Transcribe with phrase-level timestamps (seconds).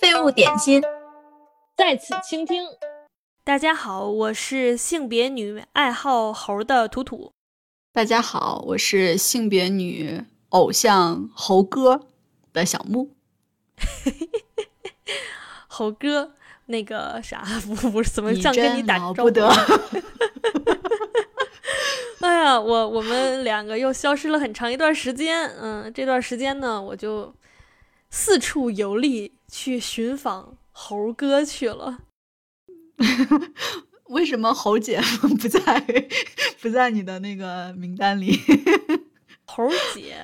[0.00, 0.82] 废物点心，
[1.76, 2.64] 在此倾听。
[3.44, 7.32] 大家好，我是性别女，爱好猴的图图。
[7.92, 12.06] 大家好，我是性别女，偶像猴哥
[12.54, 13.10] 的小木。
[15.68, 16.32] 猴哥，
[16.66, 19.14] 那个啥，不 不是怎么像跟你打招呼？
[19.16, 19.46] 了不得。
[22.20, 25.46] 哎呀，我我们两个又消失了很长一段时间。
[25.60, 27.32] 嗯，这段时间呢，我就
[28.10, 31.98] 四处游历，去寻访猴哥去了。
[34.08, 36.08] 为什么猴姐不在
[36.60, 38.38] 不在你的那个名单里？
[39.44, 40.16] 猴姐，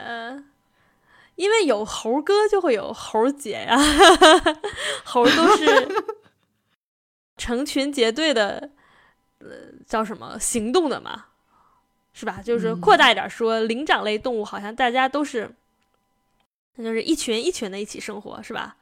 [1.35, 3.77] 因为有猴哥就会有猴姐呀，
[5.05, 5.89] 猴都是
[7.37, 8.71] 成群结队的，
[9.39, 9.49] 呃，
[9.87, 11.27] 叫什么行动的嘛，
[12.13, 12.41] 是吧？
[12.45, 15.55] 就是扩大一点说，灵长类动物好像大家都是，
[16.77, 18.77] 那就是一群一群的一起生活，是吧？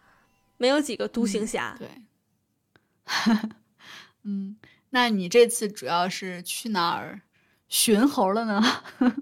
[0.58, 1.76] 没有几个独行侠。
[1.78, 1.88] 对，
[4.24, 4.56] 嗯，
[4.90, 7.22] 那你这次主要是去哪儿
[7.68, 8.82] 寻猴了呢？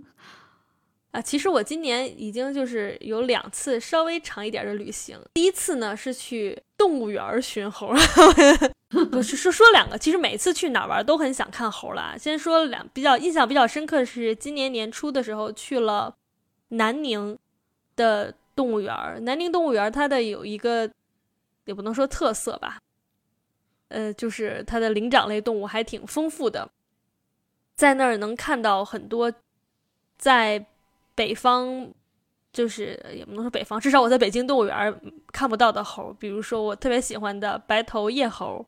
[1.13, 5.19] 啊，其实我今年已经就是有两次稍微长一点的旅行。
[5.33, 7.95] 第一次呢是去动物园儿寻猴，
[9.11, 12.15] 不是说说两个，其实每次去哪儿玩都很想看猴啦。
[12.19, 16.15] 先说两比较印象比较深刻的是今年年初的时候去了
[16.69, 17.39] 南宁
[17.97, 19.21] 的动物园儿。
[19.21, 20.91] 南宁动物园儿它的有一个
[21.67, 22.81] 也不能说特色吧，
[23.87, 26.69] 呃，就是它的灵长类动物还挺丰富的，
[27.77, 29.33] 在那儿能看到很多
[30.17, 30.67] 在
[31.15, 31.93] 北方
[32.53, 35.01] 就是也不能说北方，至少我在北京动物园
[35.33, 38.67] 看不到的猴，比如说我特别喜欢的白头叶猴，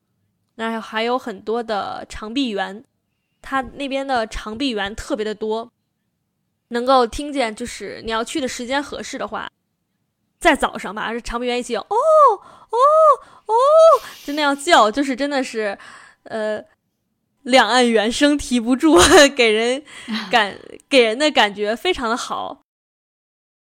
[0.54, 2.84] 那还有很多的长臂猿，
[3.42, 5.72] 它那边的长臂猿特别的多，
[6.68, 9.50] 能够听见，就是你要去的时间合适的话，
[10.40, 12.76] 在早上吧，是长臂猿一起哦哦
[13.46, 13.54] 哦，
[14.24, 15.78] 就那样叫，就是真的是，
[16.24, 16.64] 呃。
[17.42, 18.98] 两岸猿声啼不住，
[19.34, 19.82] 给人
[20.30, 20.58] 感
[20.90, 22.60] 给人的感觉非常的好。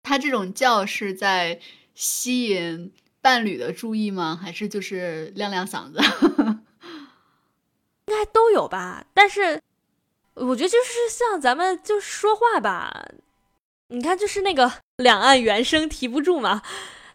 [0.02, 1.60] 它这种叫是在
[1.94, 2.92] 吸引
[3.22, 4.36] 伴侣的注意吗？
[4.42, 6.00] 还是就是亮亮嗓子？
[8.08, 9.06] 应该都有吧。
[9.14, 9.62] 但是
[10.34, 13.06] 我觉得就是像咱们就说话吧，
[13.90, 16.62] 你看就是那个 两岸猿声啼不住嘛。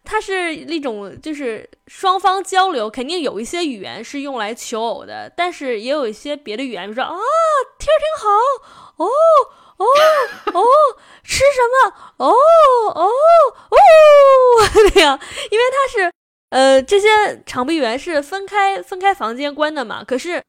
[0.06, 7.16] 它是那种，就是双方交流，肯定有一些语言是用来求偶的，但是也有一些别的语言，比如说啊，
[7.78, 9.08] 天儿挺好，哦
[9.78, 9.86] 哦
[10.52, 10.62] 哦，
[11.22, 11.96] 吃什么？
[12.18, 12.34] 哦
[12.94, 13.08] 哦
[13.70, 13.76] 哦，
[14.94, 15.18] 那样，
[15.50, 16.12] 因为它是，
[16.50, 20.42] 呃，这些长臂猿是分开分开房间关的嘛，可是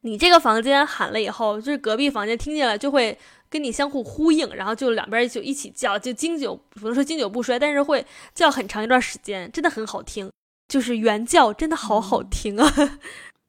[0.00, 3.18] 你这个房间喊了以后，就是隔壁房间听见了就会。
[3.54, 8.04] 跟你相互呼应，然后就两边就一起叫，就经久不能说经久不衰，但是会
[8.34, 10.28] 叫很长一段时间，真的很好听。
[10.66, 12.68] 就是原叫真的好好听啊。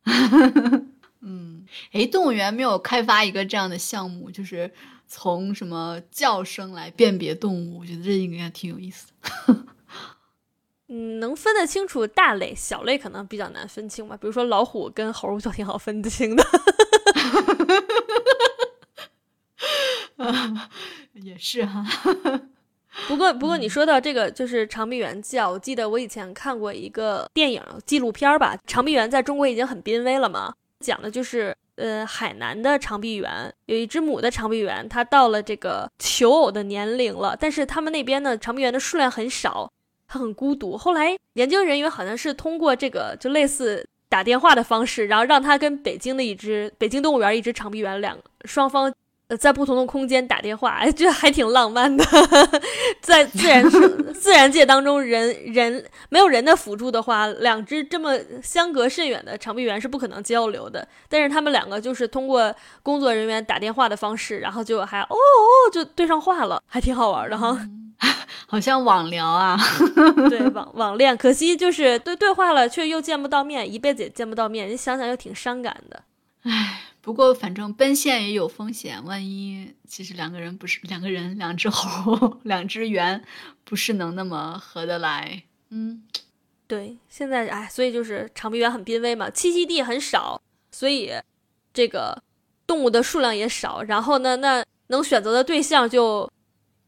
[1.22, 4.72] 嗯，哎，动物园没有开发一个这样的项目，就是
[5.08, 9.66] 从什么叫声来辨别动物，我觉得这应该挺有意思的。
[10.88, 14.16] 嗯，能分得清楚大类，小类可能比较难分清吧。
[14.16, 16.46] 比如说老虎跟猴就挺好分得清的。
[21.14, 21.86] 也是哈，
[23.08, 39.72] 不过不过你说到这个就是长臂猿叫，我记得我以前看过一个电影纪录片吧，长臂猿在中国已经很濒危了嘛，讲的就是呃海南的长臂猿有一只母的长臂猿，它到了这个求偶的年龄了，但是他们那边的长臂猿的数量很少，
[40.08, 40.78] 它很孤独。
[40.78, 48.94] 后来研究人员好像是通过这个就类似打电话的方式，然后让它跟北京的一只北京动物园一只长臂猿两双方。
[49.28, 52.06] 呃，在不同的空间打电话，哎，这还挺浪漫的。
[53.02, 53.68] 在自然
[54.14, 60.88] 自然界当中，人人没有人的辅助的话，两只这么相隔甚远的长臂猿是不可能交流的。
[61.10, 62.54] 但是他们两个就是通过
[62.84, 67.58] 工作人员打电话的方式，然后就还哦哦就对上话了，还挺好玩的哈。
[68.48, 69.58] 好像网聊啊，
[70.30, 74.70] 对网网恋，可惜就是对对话了，却又见不到面，一辈子也见不到面。
[74.70, 76.04] 你想想又挺伤感的，
[76.46, 76.82] 唉。
[77.02, 83.24] 不过，反正奔现也有风险，万一其实两个人不是两个人，两只猴， 两只猿，
[83.64, 85.44] 不是能那么合得来。
[85.70, 86.02] 嗯，
[86.66, 91.14] 对，现在哎，所以就是长臂猿很濒危嘛，栖息地很少，所以
[91.72, 92.24] 这个
[92.66, 96.28] 动物的数量也少，然后呢，那能选择的对象就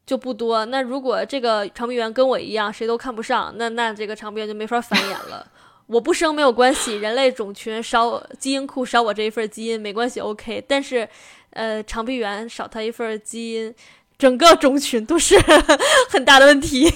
[0.04, 0.66] 就不多。
[0.66, 5.52] 那如果这个长臂猿跟我一样，谁都看不上，那那这个长臂猿就没法繁衍了。
[5.88, 10.64] 我不生没有关系，人类种群少，基因库少我这一份基因没关系，OK。
[10.68, 11.08] 但是，
[11.52, 13.74] 呃，长臂猿少它一份基因，
[14.18, 15.38] 整个种群都是
[16.12, 16.92] 很大的问题。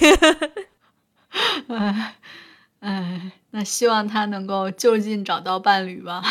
[1.68, 2.14] 哎
[2.80, 6.22] 哎，那希望他能够就近找到伴侣吧。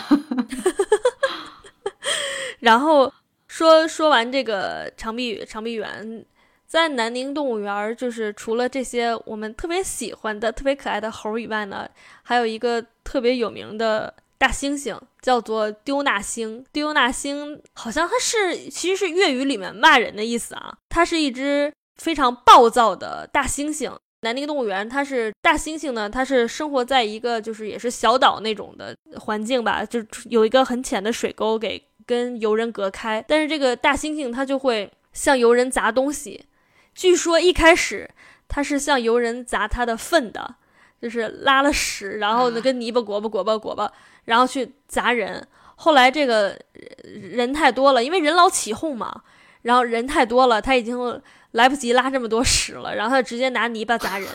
[2.59, 3.11] 然后
[3.47, 6.25] 说说完这个长臂长臂猿，
[6.71, 11.85] 在南宁动物园，就是除了这些我们特别喜欢的、特别可爱的猴以外呢，
[12.23, 16.63] 还有一个特别有名的大猩猩，叫做丢纳星。
[16.71, 23.93] 丢纳星好像它是其实是粤语里面骂人的意思啊，它是一只非常暴躁的大猩猩。
[24.21, 33.21] 南宁动物园，它是大猩猩呢，它是生活在一个就是也是小岛那种的环境吧，就有一个很浅的水沟给跟游人隔开。
[33.27, 36.45] 但是这个大猩猩它就会向游人砸东西，
[36.93, 38.09] 据说一开始
[38.47, 40.55] 他是向游人砸他的粪的，
[41.01, 43.91] 就是拉了屎，然后呢跟泥巴裹吧裹吧裹吧，
[44.25, 45.47] 然后去砸人。
[45.75, 46.57] 后来这个
[47.03, 49.23] 人太多了，因为人老起哄嘛，
[49.63, 51.21] 然后人太多了，他已经。
[51.51, 54.25] 来不及拉这么多屎了，然后他直接拿泥巴砸人。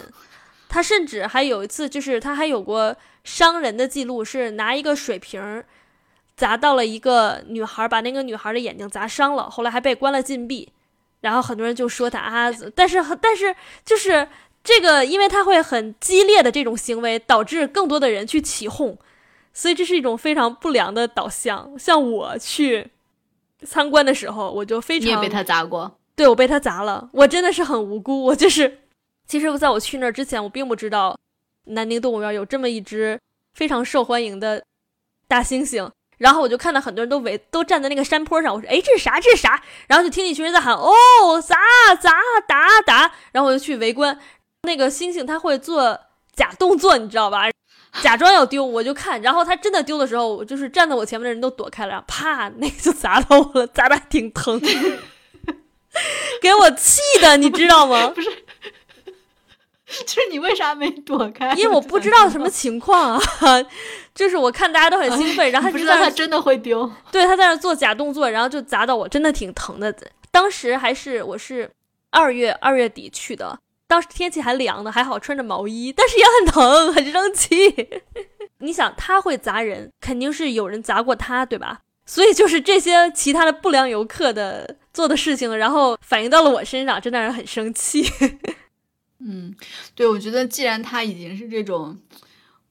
[0.69, 2.95] 他甚至还有一次，就是他还有过
[3.25, 5.65] 伤人的记录，是拿一个水瓶
[6.37, 10.71] 砸到了一个女孩，把那个女孩的眼睛砸伤了，后来还被关了禁闭。
[11.21, 13.55] 然后很多人就说他阿子，但是但是
[13.85, 14.29] 就是
[14.63, 18.97] 这个，因为他会很激烈的这种行为，导致更多的人去起哄，
[19.53, 21.79] 所以这是一种非常不良的导向。
[21.79, 22.91] 像我去
[23.65, 25.99] 参观的时候，我就非常你也被他砸过。
[26.15, 28.25] 对我被他砸了，我真的是很无辜。
[28.25, 28.79] 我就是，
[29.27, 31.19] 其实在我去那儿之前，我并不知道
[31.65, 33.21] 南宁动物园有这么一只
[33.55, 34.65] 非常受欢迎的
[35.29, 35.91] 大猩猩。
[36.19, 38.55] 然后我就看到很多人都围，都站在那个山坡上。
[38.55, 39.21] 我说：“哎，这是啥？
[39.21, 40.93] 这是啥？”然后就听一群人在喊：“哦，
[41.41, 41.57] 砸
[42.01, 42.13] 砸
[42.47, 44.19] 打打！”然后我就去围观。
[44.63, 46.01] 那个猩猩它会做
[46.35, 47.51] 假动作，你知道吧？
[48.03, 49.23] 假装要丢，我就看。
[49.23, 54.61] 然后它真的丢的时候，我就是站在我前面的人都躲开了，啪，那个就砸到我了，砸的还挺疼。
[56.43, 58.09] 给我气的，你知道吗？
[58.09, 58.29] 不是，
[60.05, 61.53] 就是你为啥没躲开？
[61.55, 63.21] 因为我不知道什么情况啊。
[64.15, 66.91] 就是我看大家都很兴奋，然后不知道他真的会丢。
[67.13, 69.95] 对，他在那做假动作，然后就砸到我，真的挺疼的。
[70.31, 71.71] 当时还是我是
[72.11, 77.55] 二月二月底去的，当时天气还凉呢，还好穿着毛衣，但是也很疼，很生气。
[78.61, 81.81] 你想，他会砸人，肯定是有人砸过他，对吧？
[82.07, 88.03] 所以就是这些其他的不良游客的做的事情，然后反映到了我身上，真的是很生气。
[89.19, 89.55] 嗯，
[89.95, 91.99] 对，我觉得既然他已经是这种，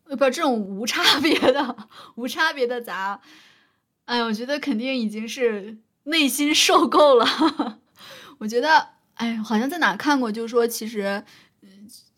[0.07, 1.75] 不这种无差别的、
[2.15, 3.19] 无差别的砸，
[4.05, 7.79] 哎，我觉得肯定已经是内心受够了。
[8.37, 11.23] 我觉得，哎，好像在哪看过，就是说，其实，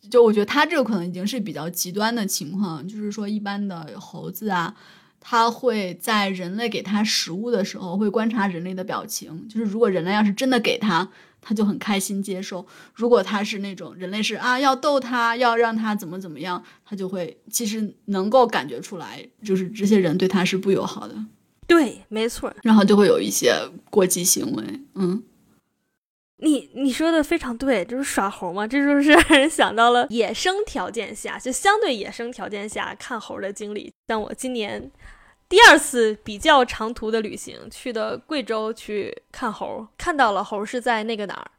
[0.09, 4.75] 就我觉得他这个可能已经是比较极端的情况，就是说一般的猴子啊。
[5.19, 9.45] 他会在人类给他食物的时候，会观察人类的表情。
[9.49, 11.09] 就是如果人类要是真的给他，
[11.47, 21.15] 他就很开心接受；如果他是那种人类是啊要逗他，要让他怎么怎么样，他就会其实能够感觉出来，就是这些人对他是不友好的。
[21.65, 22.53] 对，没错。
[22.63, 23.53] 然后就会有一些
[23.89, 24.63] 过激行为。
[24.95, 25.23] 嗯，
[26.39, 33.93] 你你说的非常对，就是耍猴嘛，这就是让人想到了野生条件下，就相对野生条件下看猴的经历。
[34.09, 34.91] 像我今年。
[35.49, 41.51] 第二次比较长途的旅行，去的贵州去看猴，看到了猴是在那个哪儿，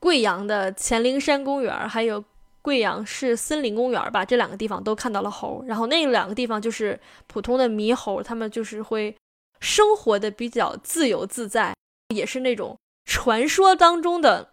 [0.00, 2.24] 贵阳的黔灵山公园，还有
[2.60, 5.62] 贵阳市森林公园吧，这两个地方都看到了猴。
[5.68, 9.14] 然后那两个地方就是普通的猕猴，他们就是会
[9.60, 11.72] 生活的比较自由自在，
[12.12, 14.48] 也是那种传说当中的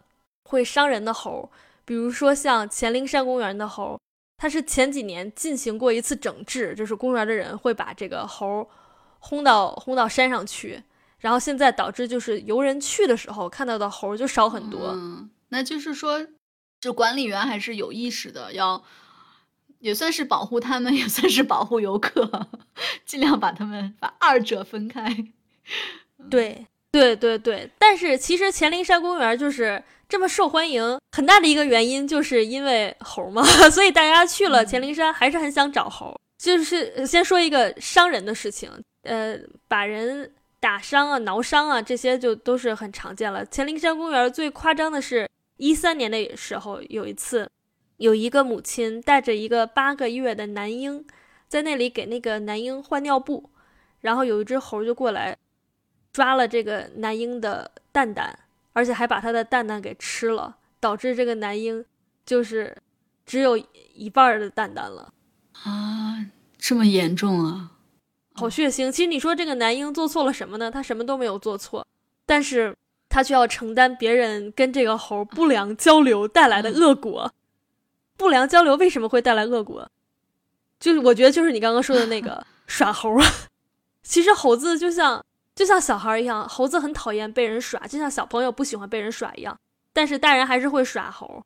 [0.48, 1.50] 会伤人的猴，
[1.84, 4.00] 比如说像黔灵山公园的猴，
[4.38, 8.70] 它是前几年进行过一次整治，就是公园的人会把这个猴。
[9.26, 10.84] 轰到轰到山上去，
[11.20, 14.90] 然后现在导致就是游人去的时候看到的猴就少很多。
[14.94, 16.28] 嗯，那就是说，
[16.82, 18.84] 这管理员还是有意识的，要
[19.80, 22.30] 也算是保护他们， 也算是保护游客，
[23.06, 25.08] 尽量把他们把二者分开。
[26.30, 36.14] 对对对对，但是其实黔灵山公园就是这么受欢迎，很大的一个原因就是因为猴嘛， 所以大家去了黔灵山还是很想找猴。
[36.38, 38.70] 就是先说一个伤人的事情。
[39.04, 43.46] 呃，把人打伤啊、挠伤啊，这些就都是很常见了。
[43.46, 47.50] 黔灵山公园最夸张的是，一三年的时候，有一次，
[47.98, 51.06] 有一个母亲带着一个八个月的男婴，
[51.48, 53.50] 在那里给那个男婴换尿布，
[54.02, 55.38] 然后有一只猴就过来，
[56.12, 58.40] 抓了这个男婴的蛋蛋，
[58.72, 61.86] 而且还把他的蛋蛋给吃了，导致这个男婴
[62.26, 62.78] 就是
[63.26, 63.58] 只有
[63.94, 65.14] 一半的蛋蛋了。
[65.64, 66.26] 啊，
[66.58, 67.72] 这么严重啊！
[68.36, 68.92] 好血腥！
[68.92, 70.72] 其实你说这个男婴做错了什么呢？
[70.72, 71.86] 他什么都没有做错，
[72.26, 72.76] 但是
[73.10, 77.32] 他却要承担别人跟这个猴不良交流带来的恶果。
[78.18, 79.90] 不良交流为什么会带来恶果？
[80.80, 83.26] 就是我觉得就是你刚刚说的那个 耍猴啊。
[84.04, 85.24] 其实猴子就像
[85.56, 89.58] 就像小孩一样，猴子很讨厌被人耍，就像小朋友不喜欢被人耍一样。
[89.94, 91.44] 但是大人还是会耍猴，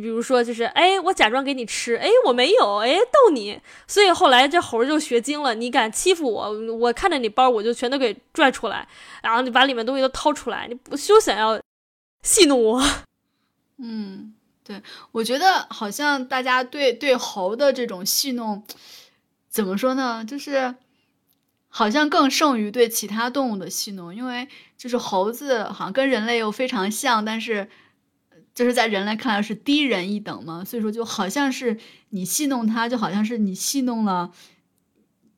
[0.00, 3.60] 比如说就是哎，我假装给你吃，哎，我没有，哎，逗你。
[3.86, 8.88] 所以后来这猴就学精了，你敢欺负我，我看着你包，我就全都给拽出来，
[9.22, 11.60] 然后你把里面东西都掏出来，你不休想要
[12.22, 12.82] 戏弄我。
[13.78, 18.64] 嗯，对，我觉得好像大家对对猴的这种戏弄，
[19.48, 20.24] 怎么说呢？
[20.24, 20.74] 就是
[21.68, 27.68] 好像更胜于对其他动物的戏弄，因为就是猴子好像跟人类又非常像，但是。
[28.60, 31.78] 就是在人来看来是低人一等嘛，所以说就好像是
[32.10, 34.30] 你戏弄他，就好像是你戏弄了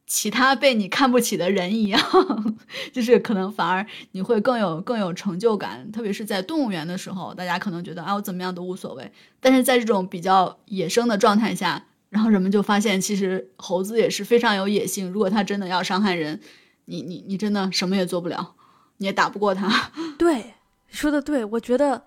[0.09, 2.03] 其他被你看不起的人一样，
[2.93, 5.93] 就是可能反而你会更有更有成就感。
[5.93, 15.09] 特别是在动物园的时候，大家可能觉得啊我怎么样都无所谓，但是在这种比较野生的状态下，然后人们就发现其实猴子也是非常有野性。
[15.13, 16.41] 如果它真的要伤害人，
[16.87, 18.57] 你你你真的什么也做不了，
[18.97, 19.93] 你也打不过它。
[20.19, 20.55] 对，
[20.89, 22.03] 说的对，我觉得。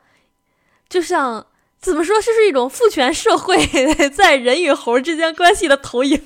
[0.88, 1.46] 就像
[1.80, 3.58] 怎么说，这是一种父权社会
[4.10, 6.22] 在人与猴之间关系的投影。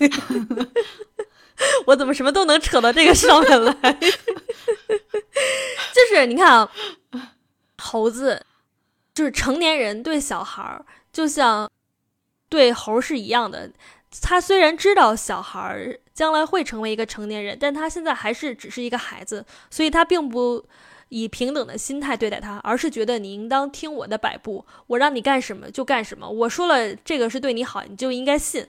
[1.88, 3.74] 我怎么什么都能扯到这个上面来？
[5.94, 6.72] 就是你看啊，
[7.78, 8.46] 猴子
[9.14, 11.70] 就是成年人对小孩儿，就像
[12.48, 13.72] 对猴是一样的。
[14.22, 20.66] 他虽然知道小孩儿将来会成为一个成年人，但他现在还是只是一个孩子，所以他并不。
[21.10, 26.30] 以平等的心态对待他，而是觉得你应当听我的摆布，我让你干什么就干什么。
[26.30, 28.66] 我说了这个是对你好，你就应该信。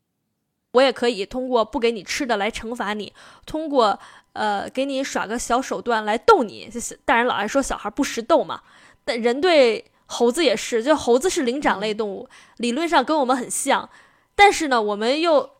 [0.72, 3.12] 我也可以通过不给你吃的来惩罚你，
[3.44, 3.98] 通过
[4.34, 6.70] 呃给你耍个小手段来逗你。
[7.04, 8.62] 大人老爱说小孩不识逗嘛，
[9.04, 12.28] 但人对猴子也是，就猴子是灵长类动物，
[12.58, 13.90] 理论上跟我们很像，
[14.34, 15.50] 但是呢，我们又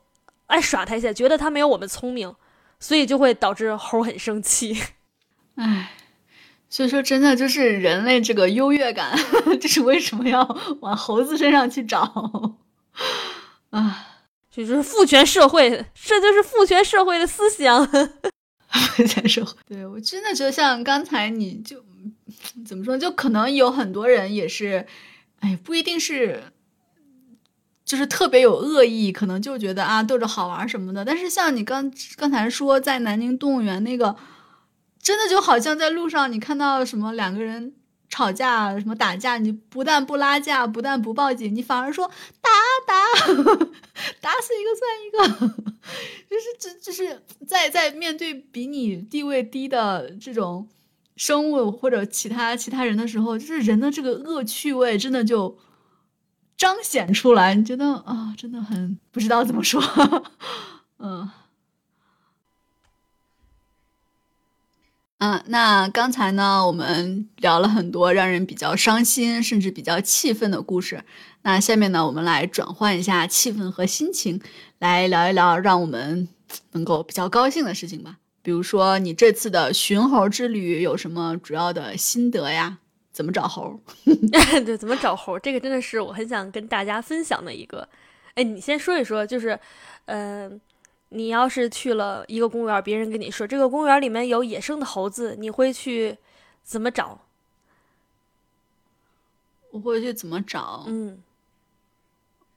[0.46, 2.34] 爱耍他一下，觉得他没有我们聪明，
[2.78, 4.80] 所以就会导致猴很生气。
[5.56, 5.90] 唉。
[6.72, 9.18] 所以说，真的就是人类这个优越感，
[9.60, 10.40] 这是为什么要
[10.80, 12.00] 往猴子身上去找
[13.70, 14.06] 啊？
[14.48, 17.84] 这就是父权社会，这就是父权社会的思想。
[18.70, 21.82] 父权社会，对我真的觉得像刚才你就
[22.64, 24.86] 怎么说，就可能有很多人也是，
[25.40, 26.40] 哎，不一定是，
[27.84, 31.04] 就是特别有恶意，可能就觉得啊逗着好玩什么的。
[31.04, 34.14] 但是像你刚刚才说在南宁动物园那个。
[35.02, 37.74] 真的就好像在路上，你看到什么两个人
[38.08, 42.06] 吵架、什么打架，你不但不拉架，不但不报警，你反而说
[42.40, 42.50] 打
[42.86, 42.94] 打，
[44.20, 45.48] 打死一个算一个，
[46.28, 50.68] 就是这就是在在面对比你地位低的这种
[51.16, 55.58] 生物或者其他其他人的时候，就是人的这个恶趣味真的就
[56.58, 57.54] 彰显出来。
[57.54, 59.82] 你觉得啊，真的很不知道怎么说，
[60.98, 61.30] 嗯。
[65.20, 71.04] 嗯，那刚才呢，我们聊了很多让人比较伤心，甚至比较气愤的故事。
[71.42, 74.40] 那下面呢，我们来转换一下气氛和心情，
[74.78, 76.26] 来聊一聊让我们
[76.72, 78.16] 能够比较高兴的事情吧。
[78.40, 82.78] 比如说，你这次的寻猴之旅有什么主要的心得呀？
[83.12, 83.78] 怎么找猴？
[84.04, 85.38] 对，怎么找猴？
[85.38, 87.86] 这个真的是我很想跟大家分享的一个。
[88.36, 89.60] 哎，你先说一说，就是，
[90.06, 90.58] 嗯。
[91.12, 96.16] 你要是去了一个公园，别人跟你说这个公园里面有野生的猴子，你会去
[96.62, 97.20] 怎么找？
[99.72, 100.84] 我会去怎么找？
[100.86, 101.20] 嗯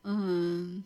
[0.04, 0.84] 嗯，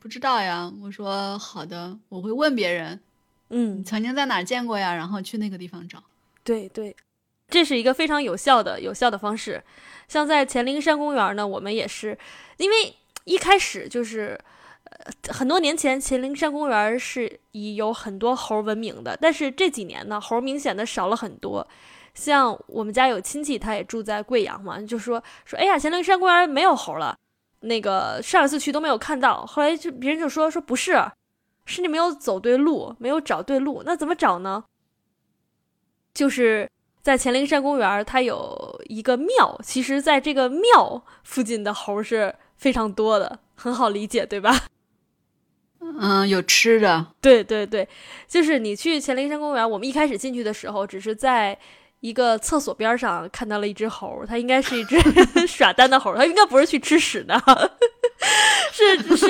[0.00, 0.72] 不知道呀。
[0.82, 3.00] 我说好的，我会问别人。
[3.48, 4.94] 嗯，曾经在哪见过呀？
[4.94, 6.00] 然后去那个地方找。
[6.44, 6.94] 对对，
[7.48, 9.64] 这是一个非常有效的有效的方式。
[10.06, 12.16] 像在黔灵山公园呢，我们也是，
[12.58, 14.40] 因为一开始就是。
[15.28, 21.66] 很多年前，秦陵山公园是以有很多猴闻名的，但是这几年呢，猴明显的少了很多。
[22.14, 27.18] 像我们家有亲戚，他也住在贵阳嘛，就说说，哎呀，秦陵山公园没有猴了，
[27.60, 29.44] 那个上一次去都没有看到。
[29.44, 31.04] 后来就别人就说说不是，
[31.66, 33.82] 是你没有走对路，没有找对路。
[33.84, 34.64] 那怎么找呢？
[36.14, 36.70] 就是
[37.02, 44.66] 在黔灵山公园，它有一个庙，其实在这个庙附近的猴是非常多的，很好理解，对吧？
[46.00, 47.88] 嗯，有吃的，对对对，
[48.26, 51.56] 就是你去黔灵山公园，我们一开始进去的时候，只是在
[52.00, 54.98] 一个厕所边上看到了一只猴，它应该是一只
[55.46, 57.34] 耍单的猴，它应该不是去吃屎的，
[58.72, 59.26] 是只是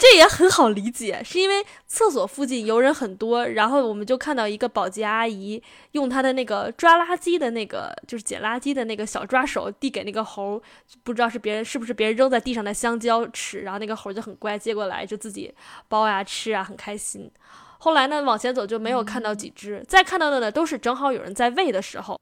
[0.00, 10.60] 这也很好理解，是因为厕所附近游人很多，然后我们就看到一个保洁阿姨用她的那个抓垃圾的那个，就是捡垃圾的那个小抓手递给那个猴，
[11.04, 15.54] 不知道是别人是不是别人扔在地上的香蕉吃，然后那个猴就很乖，接过来就自己
[15.90, 17.30] 剥呀吃啊，很开心。
[17.76, 22.18] 后来呢，往前走就没有看到几只，再看到的呢都是正好有人在喂的时候，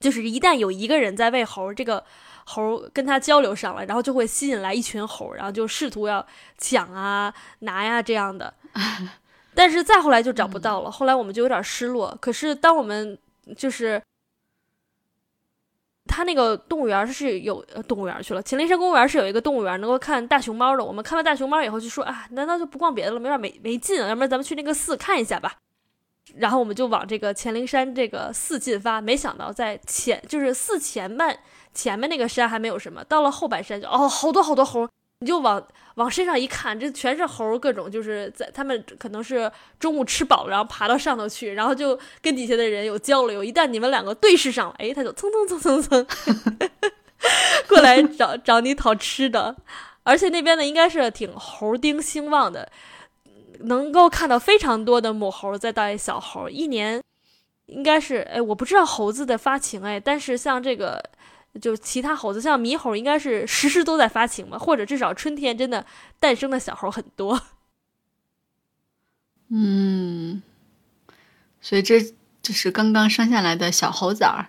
[0.00, 2.04] 就是一旦有一个人在喂猴，这个。
[2.44, 6.26] 猴跟他交流上了，然后就会吸引来一群猴，然后就试图要
[6.58, 8.52] 抢啊、拿呀这样的。
[9.54, 12.16] 但是再后来就找不到了，后来我们就有点失落。
[12.20, 13.16] 可是当我们
[13.56, 14.02] 就是
[16.06, 20.84] 他那个动物园是有动物园去了，秦岭山公园是有一个动物园能够看大熊猫的。
[20.84, 23.16] 我们看完大熊猫以后就说啊，难道就不逛别的了？
[23.16, 25.56] 有点没没劲，要不然咱们去那个寺看一下吧。
[26.36, 31.38] 然后我们就往这个乾陵山这个寺进发，没想到在前就是寺前半。
[31.74, 34.88] 前面那个山还没有什么，到了后半山就哦，好多好多猴，
[35.18, 35.60] 你就往
[35.96, 39.50] 往身上一看，这全是猴，各种就是在他们可能是
[39.80, 43.42] 中午吃饱了，然后爬到上头去，然后就跟底下的人有交流。
[43.42, 46.06] 一旦你们两个对视上了，哎，他就蹭蹭蹭蹭蹭
[47.66, 49.56] 过来找找你讨吃的。
[50.04, 52.70] 而且那边呢，应该是挺猴丁兴旺的，
[53.60, 56.48] 能够看到非常多的母猴在带小猴。
[56.48, 57.02] 一年
[57.66, 61.02] 应该是哎，我不知道猴子的发情哎，但是像这个。
[61.62, 65.86] 就其他猴子，像猕猴，应该是时时都在发情嘛，或者至少春天真的
[66.18, 67.40] 诞生的小猴很多。
[69.50, 70.42] 嗯，
[71.60, 72.00] 所以这
[72.42, 74.48] 就是刚刚生下来的小猴崽儿。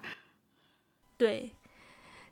[1.16, 1.52] 对，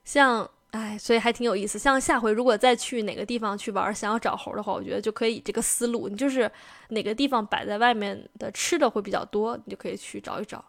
[0.04, 1.78] 像哎，所以还挺有意思。
[1.78, 6.50] 像下回如果再去哪个地方去玩，想要找猴的话，我觉得就可以这个思路，你就是
[6.88, 10.64] 哪个地方摆在外面的吃的会比较多，你就可以去找一找。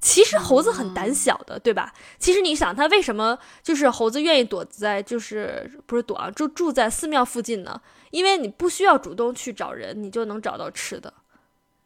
[0.00, 1.92] 其实猴子很胆小的，对吧？
[2.20, 7.80] 其实你想，它为什么就是猴子愿意躲在，就是不是躲啊，就住在寺庙附近呢？
[8.10, 11.12] 因为你不需要主动去找人，你就能找到吃的。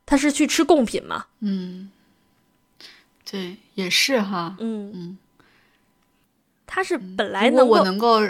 [0.05, 1.27] 它是去吃贡品嘛？
[1.41, 1.91] 嗯，
[3.31, 4.57] 对，也是哈。
[4.61, 5.19] 嗯嗯，
[6.67, 8.21] 它是本来能我能够，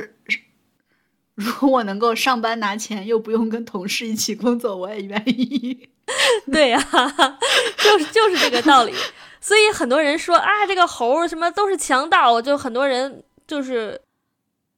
[1.35, 5.89] 如果我能够上班拿钱，又不用跟同事一起工作，我也愿意。
[6.53, 6.81] 对呀，
[7.79, 8.95] 就是就是这个道理。
[9.41, 14.01] 所以很多人说啊，这个猴什么都是强盗，就很多人就是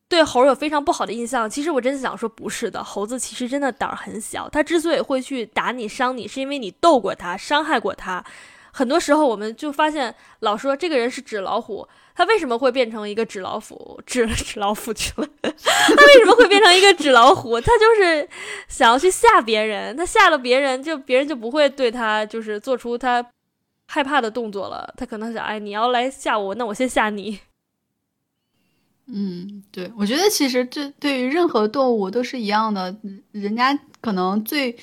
[0.09, 1.49] 对猴有非常不好的印象。
[1.49, 4.49] 其实我真的想说，不是的，猴子其实真的胆儿很小。
[4.49, 8.25] 它之所以会去打你、伤你，是因为你斗过它、伤害过它。
[8.79, 14.01] 很多时候，我们就发现，老说这个人是纸老虎，他为什么会变成一个纸老虎？
[14.07, 17.61] 纸纸老虎去了， 他为什么会变成一个纸老虎？
[17.61, 18.29] 他就是
[18.69, 23.27] 想要去吓别人，他吓了别人，就别人就不会对他就是做出他。
[23.91, 27.41] 害怕的动作了，他可能想，哎，你要来吓我，那我先吓你。
[29.07, 32.95] 嗯，对，我觉得其实这对于任何动物都是一样的，
[33.33, 34.77] 人家可能最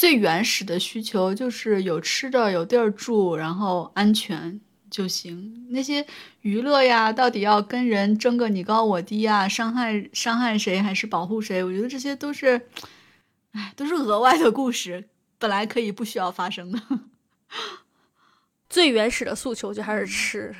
[0.00, 4.58] 最原始的需求就是有吃的、有地儿住，然后安全
[4.90, 5.66] 就行。
[5.68, 6.06] 那些
[6.40, 11.62] 娱乐呀，到底要跟人争个你高我低啊，伤害伤害谁还是保护谁？
[11.62, 12.62] 我觉得这些都是，
[13.52, 16.80] 哎，都是额外的故事，本来可以不需要发生的。
[18.70, 20.56] 最原始的诉求就还是吃，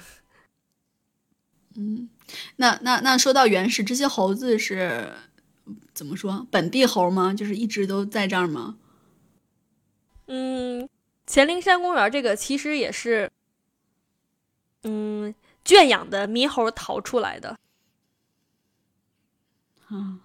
[1.76, 2.10] 嗯，
[2.56, 5.14] 那那那说到原始，这些猴子是
[5.94, 6.46] 怎么说？
[6.50, 7.32] 本地猴吗？
[7.32, 8.76] 就是一直都在这儿吗？
[10.32, 10.88] 嗯，
[11.26, 13.30] 黔灵山公园这个其实也是，
[14.84, 17.58] 嗯，圈养的猕猴逃出来的。
[19.88, 20.20] 啊，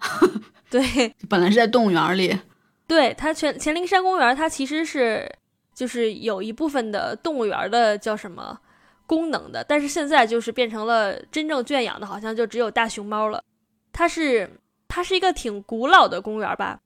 [0.70, 0.82] 对，
[1.28, 2.40] 本来是在动物园里。
[2.86, 5.30] 对，它全黔灵山公园，它其实是。
[5.76, 8.58] 就是有一部分的动物园的叫什么
[9.06, 13.44] 功能的，但是现在就是变成了真正圈养的，好像就只有大熊猫了。
[13.92, 14.50] 它是
[14.88, 16.80] 它是一个挺古老的公园吧？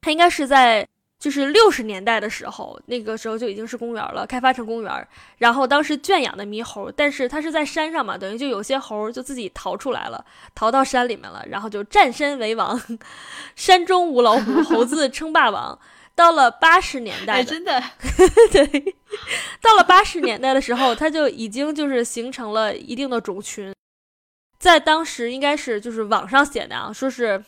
[0.00, 0.86] 它应该是在
[1.22, 5.08] 就是六十年代的时候，那个时候就已经是公园了，开发成公园。
[5.38, 12.80] 然后当时圈养的猕猴，但是它是在山上嘛，等于就有些猴就自己逃出来了，逃到山里面了，然后就占山为王，
[13.54, 15.78] 山中无老虎，猴子称霸王。
[16.16, 17.80] 到了八十年代，真的，
[18.50, 18.66] 对，
[19.60, 23.72] 到了八十年代的时候，它就已经就是形成了一定的种群，
[24.58, 27.42] 在当时应该是就是网上写的啊，说是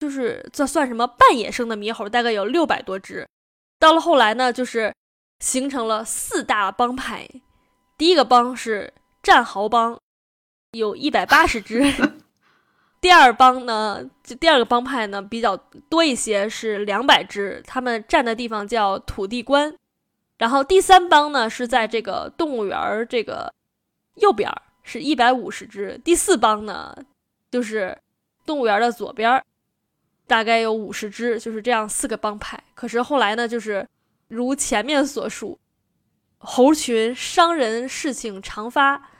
[0.00, 3.28] 就是这算什么半野生的猕猴，大概有六百多只。
[3.78, 4.92] 到了后来呢，就是
[5.40, 7.28] 形成了四大帮派，
[7.98, 9.98] 第一个帮是战壕帮，
[10.72, 11.84] 有一百八十只。
[13.00, 15.56] 第二帮呢，就第二个帮派呢比较
[15.88, 19.74] 多一些，是两百只，他们站的地方叫土地关。
[20.38, 23.52] 然后第三帮呢是在这个动物园这个
[24.16, 24.50] 右边，
[24.82, 25.98] 是一百五十只。
[26.04, 26.96] 第四帮呢
[27.50, 27.96] 就是
[28.44, 29.42] 动物园的左边，
[30.30, 32.62] 大概有五十只，就是这样四个帮派。
[32.72, 33.84] 可是后来呢，就是
[34.28, 35.58] 如前面所述，
[36.38, 39.10] 猴群伤人事情常发，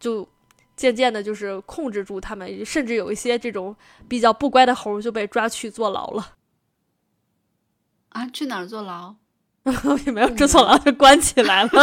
[0.00, 0.28] 就
[0.74, 3.76] 渐渐的就是控制住他们，甚至有一些这种
[4.08, 6.34] 比较不乖的猴就被抓去坐牢了。
[8.08, 9.14] 啊，去哪儿坐牢？
[10.04, 11.70] 也没有坐坐牢，就关起来了。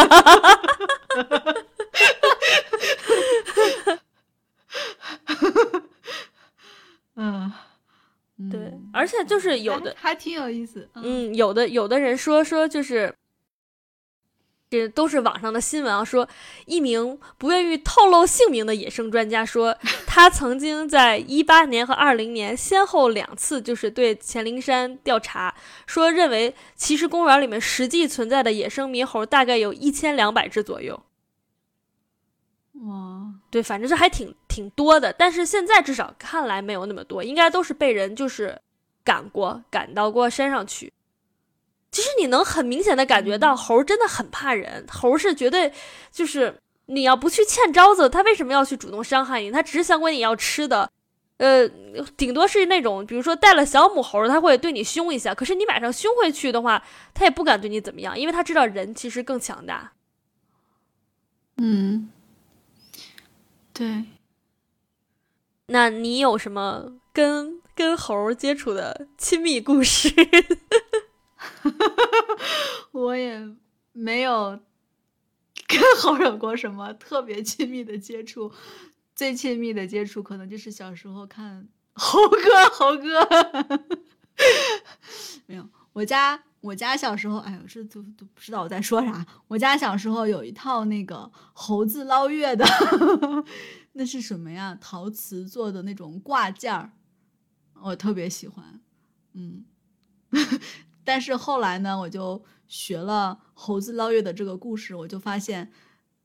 [7.16, 7.54] 嗯，
[8.52, 10.90] 对，而且就是有的还挺有意思。
[10.96, 13.16] 嗯，有的有的人说说就是，
[14.70, 16.04] 这都是网上的新闻啊。
[16.04, 16.28] 说
[16.66, 25.54] 一名不愿意透露姓名的野生专家说，他曾经在一八年和二零年先后两次就是对黔灵山调查，
[25.86, 31.04] 说认为其实公园里面实际存在的野生猕猴大概有一千两百只左右。
[32.82, 38.60] 哇，对，反正就还挺挺多的，但是现在至少看来没有那么多，应该都是被人就是
[39.04, 40.92] 赶过，赶到过山上去。
[41.92, 45.72] 其实你能很明显的感觉到，猴真的很怕人，猴是绝对
[46.12, 49.52] 就是你要不去欠招子，它为什么要去主动伤害你？
[49.52, 50.90] 它只是想管你要吃的，
[51.38, 51.70] 呃，
[52.18, 59.92] 顶多是那种比如说带了小母猴，它会对你凶一下，可是你马上凶回去的话，它也不敢对你怎么样，因为它知道人其实更强大。
[61.58, 62.10] 嗯。
[63.74, 64.06] 对，
[65.68, 70.14] 那你有什么跟跟猴接触的亲密故事？
[72.92, 73.42] 我也
[73.92, 74.60] 没有
[75.68, 78.54] 跟猴有过什么特别亲密的接触，
[79.16, 83.28] 最亲密的接触可能就是小时候看猴哥，猴哥，
[85.48, 86.44] 没有，我家。
[86.64, 89.26] 我家小时候，哎呦，这都都不知道我在说啥。
[89.50, 92.66] 我家小时候有一套那个猴子捞月的，
[93.92, 94.78] 那是什么呀？
[94.80, 96.94] 陶瓷做的那种挂件儿，
[97.84, 98.80] 我特别喜欢。
[99.34, 99.66] 嗯，
[101.04, 105.70] 但是后来呢，我就学了猴子捞月的这个故事，我就发现，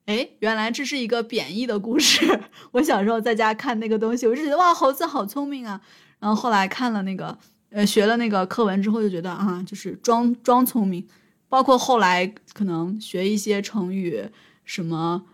[0.07, 2.43] 哎，原来这是一个贬义的故事。
[2.71, 5.81] 我小时候在家看那个东西，我就觉得哇，猴子好聪明啊。
[6.21, 7.37] 然后后来看了那个。
[7.71, 11.07] 呃，学了那个课文之后就觉得啊，就是装装聪明，
[11.49, 14.29] 包括后来可能学一些成语，
[14.65, 15.25] 什么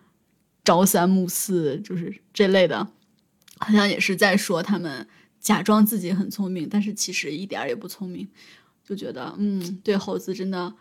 [0.65, 2.89] 朝三暮四，就是这类的，
[3.59, 5.07] 好像也是在说他们
[5.41, 8.29] 假装自己很聪明，但是其实一点也不聪明，
[8.85, 10.75] 就觉得嗯，对猴子真的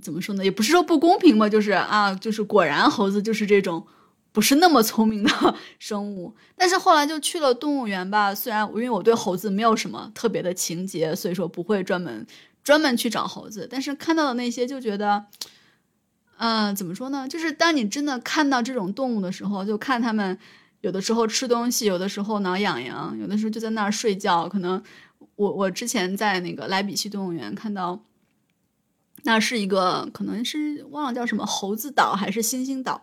[0.00, 0.42] 怎么说呢？
[0.42, 3.86] 也不是说不公平吧，就是啊，就是果然猴子就是这种。
[4.36, 8.34] 不是那么聪明的 生物，但是后来就去了动物园吧。
[8.34, 12.26] 虽然因为我对猴子没有什么特别的情节，所以说不会专门
[12.62, 13.66] 专门去找猴子。
[13.70, 15.24] 但是看到的那些就觉得，
[16.36, 17.26] 嗯，怎么说呢？
[17.26, 20.38] 就是当你真的看到这种动物的时候，就看它们
[20.82, 24.46] 有的时候吃东西，有的时候挠痒痒，有的时候就在那儿睡觉。
[24.46, 24.82] 可能
[25.36, 28.02] 我我之前在那个莱比锡动物园看到，
[29.22, 33.00] 那是一个可能是忘了叫什么猴子岛还是星星岛。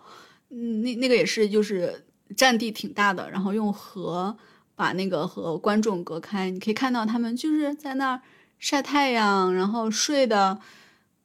[0.56, 2.06] 嗯，那那个也是，就是
[2.38, 4.38] 占地挺大的，然后用河
[4.76, 6.52] 把那个和观众隔开。
[6.52, 8.22] 你可以看到他们就是在那儿
[8.60, 10.60] 晒太阳，然后睡的，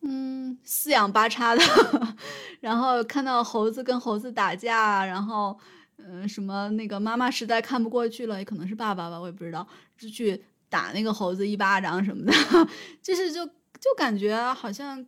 [0.01, 1.63] 嗯，四仰八叉的。
[2.61, 5.59] 然后看到猴子跟猴子打架，然后，
[5.99, 9.67] 嗯，什么那个妈妈实在看不过去了，也可能是爸爸吧，我也不知道，
[9.99, 12.33] 就去打那个猴子一巴掌什么的。
[13.03, 15.05] 就是就就感觉好像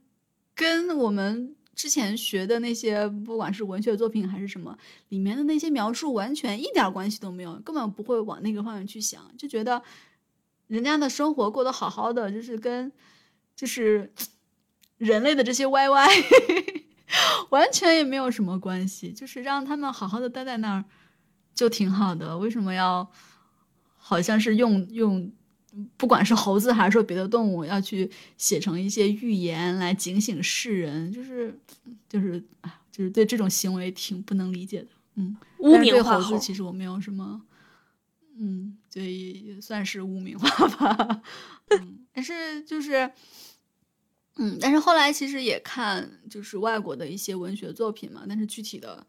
[0.54, 1.56] 跟我们。
[1.74, 4.76] 之前学的那些，不管是文学作品还是什么，
[5.08, 9.82] 里面的那些描述，完全一点关系都没有，根本不会往那个方面去想，就觉得
[10.66, 12.92] 人家的生活过得好好的，就是跟
[13.56, 14.12] 就是
[14.98, 16.06] 人类的这些歪歪
[17.50, 20.84] 完全也没有什么关系，就是让他们好好的待在那儿
[21.54, 23.10] 就挺好的，为什么要
[23.96, 25.32] 好像是用用？
[25.96, 31.56] 不管是猴子还是说别的动物，要去写成一些寓言来警醒世人，就是
[32.08, 34.88] 就是啊，就是对这种行为挺不能理解的。
[35.14, 37.42] 嗯，污名化猴子其实我没有什么，
[38.36, 41.22] 嗯，对，也算是污名化吧。
[41.70, 43.10] 嗯，但是就是，
[44.36, 49.06] 嗯，但是后来其实也看就是外国的一些文学作品嘛，但是具体的，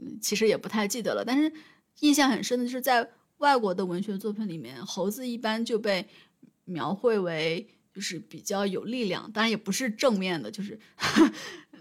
[0.00, 1.24] 嗯，其实也不太记得了。
[1.24, 1.50] 但是
[2.00, 3.10] 印象很深的就是在。
[3.38, 6.06] 外国的文学作品里面，猴子一般就被
[6.64, 10.78] 描绘为就是比较有力量，当然也不是正面的，就是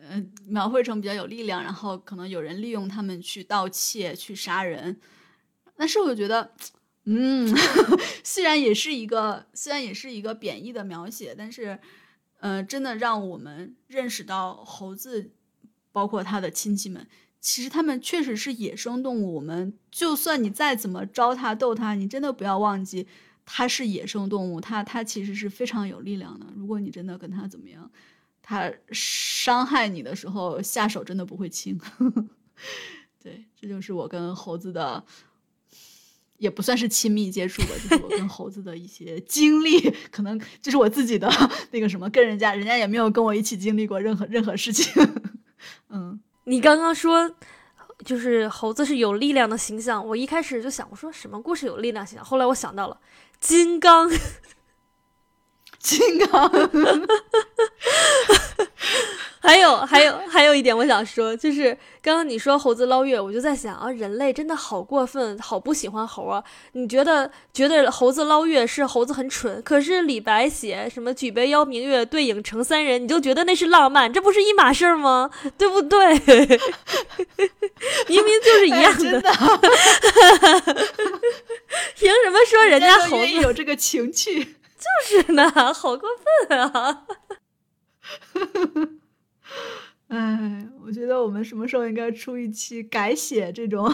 [0.09, 4.99] 呃描绘成比较有力量，然后可能有人利用他们去盗窃、去杀人。
[5.75, 6.51] 但是我觉得，
[7.05, 7.47] 嗯，
[8.23, 11.77] 虽然也是一个虽然也是一个贬义的描写，但是
[12.39, 15.31] 嗯，真的让我们认识到猴子，
[15.91, 17.07] 包括他的亲戚们。
[17.47, 19.33] 其实它们确实是野生动物。
[19.35, 23.07] 我们就算你再怎么招它、逗它，你真的不要忘记，
[23.45, 26.45] 它是野生动物，它它其实是非常有力量的。
[26.57, 27.89] 如果你真的跟它怎么样，
[28.41, 31.79] 它伤害你的时候，下手真的不会轻。
[33.23, 35.01] 对，这就是我跟猴子的。
[36.37, 39.79] 也不算是亲密接触吧，就是我跟猴子的一些经历，
[40.11, 41.27] 可能就是我自己的
[41.71, 44.93] 那个什么，跟人家人家也没有跟我一起经历过任何任何事情。
[45.89, 47.29] 嗯，你刚刚说
[48.05, 52.23] 就是猴子是有力量的形象，我一开始就想，我说什么故事有力量形象？
[52.23, 52.97] 后来我想到了
[53.41, 54.09] 金刚，
[55.79, 56.49] 金刚。
[59.39, 66.43] 还有还有还有一点我想说，就是刚刚你说猴子捞月，我就在想啊，人类真的好过分，好不喜欢猴啊！
[66.73, 75.29] 你觉得觉得猴子捞月是猴子很蠢，可是李白写什么举杯邀明月，对影成三人，你就觉得那是浪漫，这不是一码事儿吗？
[75.57, 76.15] 对不对？
[78.07, 79.21] 明明就是一样的，
[81.95, 84.43] 凭什么说人家猴子有这个情趣？
[84.77, 86.09] 就是呢，好过
[86.47, 87.03] 分啊！
[90.09, 93.85] 哎，我觉得我们什么时候应该出一期改写这种，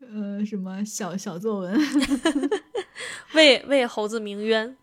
[0.00, 1.80] 呃，什么小小作文，
[3.34, 4.76] 为为猴子鸣冤。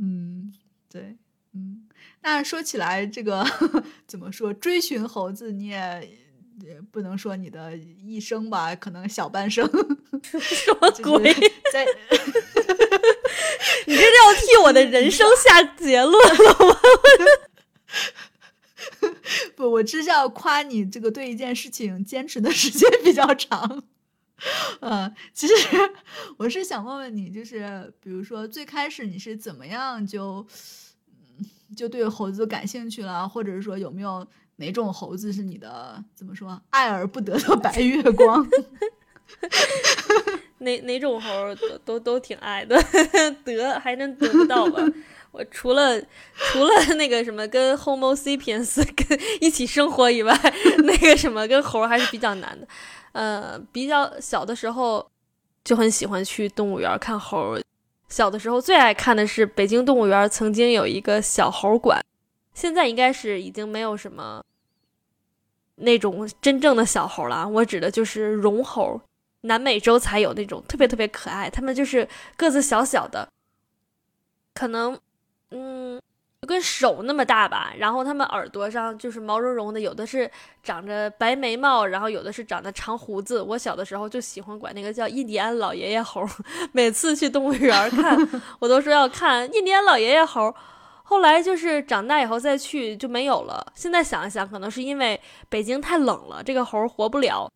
[0.00, 0.52] 嗯，
[0.90, 1.16] 对，
[1.54, 1.86] 嗯，
[2.22, 3.46] 那说起来，这个
[4.08, 4.52] 怎么说？
[4.52, 6.10] 追寻猴子，你也
[6.62, 9.64] 也不能说你的一生吧，可能小半生。
[10.40, 11.32] 什么鬼？
[11.72, 11.86] 在，
[13.86, 16.76] 你这是要替我的人生下结论了吗？
[19.56, 23.82] 不，我只是要夸你这个对一件事情坚持的时间比较长。
[24.80, 25.54] 嗯，其实
[26.36, 30.44] 我是想问问你，就是比如说最开始你是怎么样就
[31.76, 34.26] 就对猴子感兴趣了，或者是说有没有
[34.56, 38.44] 哪种猴子是你的怎么说爱而不得的白月光？
[40.58, 42.76] 哪哪种猴都都都挺爱的，
[43.44, 44.82] 得还能得不到吧？
[45.32, 45.98] 我除了
[46.36, 50.38] 除了那个什么跟 Homo sapiens 跟一起生活以外，
[50.84, 52.68] 那个什么跟猴还是比较难的。
[53.12, 55.10] 呃，比较小的时候
[55.64, 57.58] 就很喜欢去动物园看猴。
[58.10, 62.04] 小的时候最爱看的是北京动物园曾经有一个小猴馆，
[62.52, 64.44] 现在应该是已经没有什么
[65.76, 67.48] 那种真正的小猴了。
[67.48, 69.00] 我指的就是绒猴，
[69.40, 73.26] 南美洲才有那种特别特别可爱，它们就是个子小小的，
[74.52, 75.00] 可能。
[75.52, 76.00] 嗯，
[76.48, 80.28] 跟手那么大吧，然后它们耳朵上就是毛茸茸的，有的是
[80.62, 83.40] 长着白眉毛，然后有的是长着长胡子。
[83.42, 86.26] 我小的时候就喜欢管那个叫印第安老爷爷猴，
[86.72, 88.18] 每次去动物园看，
[88.58, 90.52] 我都说要看印第安老爷爷猴。
[91.04, 93.72] 后来就是长大以后再去就没有了。
[93.74, 97.50] 现在想一想，可能是因为北京太冷了，这个猴活不了。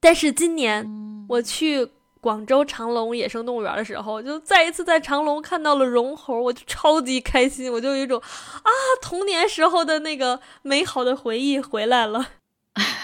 [0.00, 1.90] 但是今年我去。
[2.26, 12.32] 广州长隆野生动物园的时候，就再一次在长隆看到了绒猴，我就超级开心，我就有一种啊童年时候的那个美好的回忆回来了。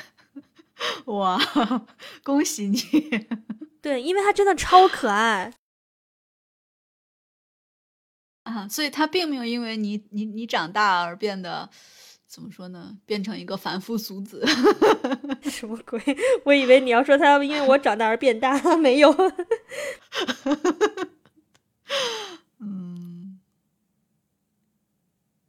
[1.06, 1.38] 哇，
[2.24, 2.80] 恭喜你！
[3.80, 5.52] 对，因为它真的超可爱
[8.42, 11.70] 啊，所以它并没有因为你你你长大而变得。
[12.32, 12.96] 怎么说呢？
[13.04, 14.42] 变成一个凡夫俗子，
[15.44, 16.00] 什么鬼？
[16.44, 19.14] 我以为你要说他因为我长大而变大， 没有。
[22.58, 23.38] 嗯，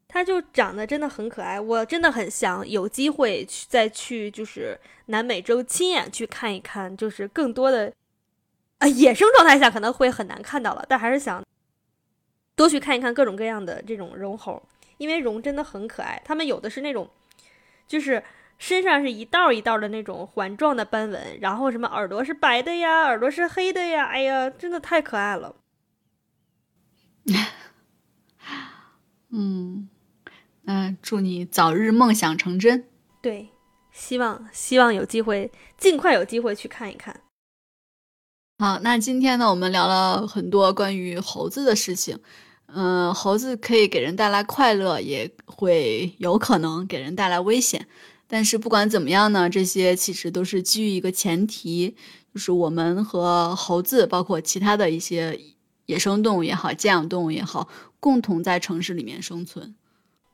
[0.10, 7.94] 他就长得真的很可爱，我真的很想有机会去再去，就是南美洲亲眼去看一看，就是更多的
[8.80, 11.42] 啊，野生状态下可能会很难看到了，但还是想
[12.58, 14.62] 多去看一看各种各样的这种绒猴。
[15.04, 17.10] 因为绒真的很可爱，它们有的是那种，
[17.86, 18.24] 就是
[18.58, 25.58] 身上是一道一道的那种环状的斑纹，然后什么耳朵是白的呀，耳朵是黑的呀，哎呀，真的太可爱了。
[29.30, 29.90] 嗯，
[30.62, 32.88] 那祝你早日梦想成真。
[33.22, 33.50] 对，
[33.92, 37.20] 希望希望有机会，尽快有机会去看一看。
[38.60, 42.22] 好，那今天呢，我们聊了很多关于猴子的事情。
[42.76, 47.88] 嗯，猴子可以给人带来快乐，也会有可能给人带来危险。
[48.28, 51.96] 但是不管怎么样呢，这些其实都是基于一个前提，
[52.34, 55.40] 就是我们和猴子，包括其他的一些
[55.86, 59.76] 野生动物也好，圈养动物也好，共同在城市里面生存。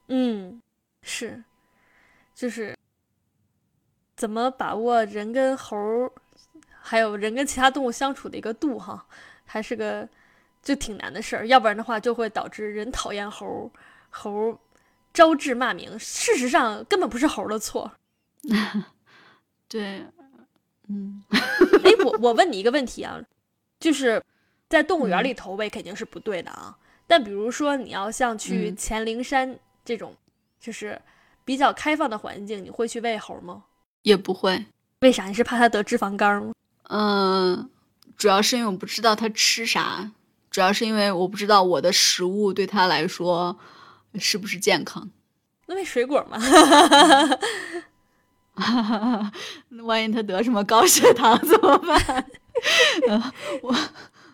[0.07, 0.61] 嗯，
[1.01, 1.43] 是，
[2.33, 2.73] 就是
[4.15, 5.77] 怎么把握人跟猴，
[6.79, 9.05] 还有人跟其他动物相处的一个度，哈，
[9.43, 10.07] 还是个。
[10.61, 13.71] 就挺难的事儿，要不然的话就会导致人讨厌猴，
[14.09, 14.59] 猴
[15.13, 15.97] 招致骂名。
[15.97, 17.91] 事实上，根本不是猴的错。
[19.67, 20.03] 对，
[20.87, 21.23] 嗯，
[21.83, 23.19] 哎，我我问你一个问题啊，
[23.79, 24.23] 就是
[24.67, 26.77] 在动物园里投喂肯定是不对的啊。
[27.07, 30.15] 但比如说你要像去黔灵山这种，
[30.59, 30.99] 就是
[31.43, 33.63] 比较开放的环境，你会去喂猴吗？
[34.03, 34.65] 也不会。
[34.99, 35.25] 为啥？
[35.25, 36.53] 你是怕它得脂肪肝吗？
[36.83, 37.69] 嗯，
[38.17, 40.11] 主要是因为我不知道它吃啥，
[40.49, 43.57] 主要是因为我不知道我的食物对它来说
[44.15, 45.09] 是不是健康。
[45.67, 46.37] 那喂水果嘛。
[49.83, 52.25] 万一他得什么高血糖怎么办？
[53.63, 53.73] 我，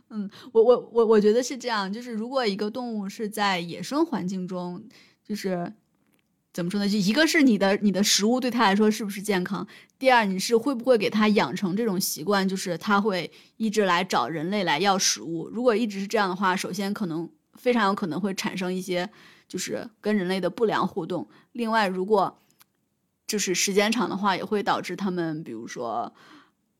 [0.09, 4.83] 嗯，我我我我觉得是这样，就是如果一个动物是在野生环境中，
[5.23, 5.71] 就是
[6.55, 6.87] 怎么说呢？
[6.87, 9.67] 就一个是你的你的食物对它来说是不是健康？
[9.99, 15.49] 第二，你是会不会给它养成这种习惯，就是它会一直来找人类来要食物？
[15.49, 19.09] 如果一直是这样的话，首先可能非常有可能会产生一些
[19.49, 21.27] 就是跟人类的不良互动。
[21.51, 22.39] 另外，如果
[23.27, 26.13] 就是时间长的话，也会导致他们，比如说，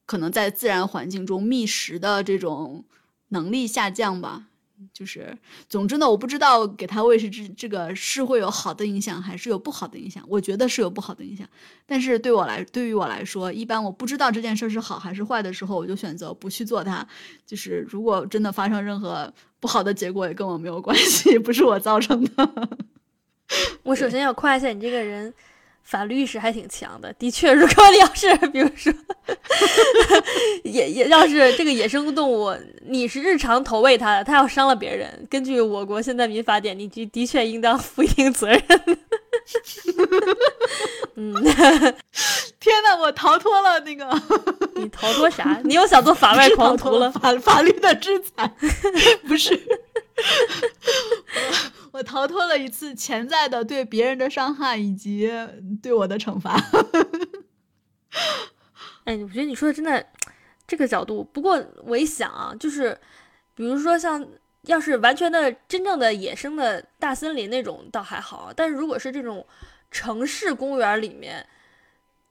[0.05, 2.85] 可能在自然环境中觅食的这种
[3.27, 4.47] 能力下降吧。
[4.93, 10.23] 就是，总之呢，我不知道给他喂食这这个是会有好的影响，还是有不好的影响。
[10.27, 11.47] 我觉得是有不好的影响，
[11.85, 17.05] 但是对我来，对于我来说，一般我不知道这件事是好还是坏的时候，我就选择不去做它。
[17.45, 22.69] 就是如果真的发生任何不好的结果，也跟我没有关系， 不是我造成的。
[23.83, 25.33] 我首先要夸一下你这个人。
[25.85, 28.91] 法律意识还挺强的，的确，如果你要是 比如说，
[30.63, 32.51] 也也要是这个野生动物，
[32.87, 38.63] 你是日常投喂它，它要伤了别人，根据我国现在民法典，你的的确应当 负一定责任。
[41.17, 41.33] 嗯，
[42.59, 44.09] 天哪，我逃脱了那个，
[44.75, 45.61] 你逃脱啥？
[45.63, 47.11] 你又想做法外狂徒了？
[47.11, 48.51] 法法律的制裁，
[49.27, 49.55] 不是。
[51.91, 55.31] 我逃脱了一次潜在的对别人的伤害以及
[55.81, 56.55] 对我的惩罚。
[59.05, 60.05] 哎，我觉得你说的真的
[60.67, 61.23] 这个角度。
[61.23, 62.97] 不过我一想啊，就是
[63.53, 64.25] 比如说像
[64.63, 69.45] 要是完全的真正的野生的大森林那种倒还好，但是如果是这种
[69.91, 71.45] 城市公园里面。